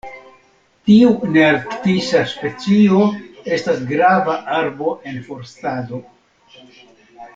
Tiu 0.89 1.09
nearktisa 1.35 2.21
specio 2.31 3.01
estas 3.59 3.85
grava 3.93 4.39
arbo 4.63 4.89
en 5.13 5.21
forstado. 5.29 6.01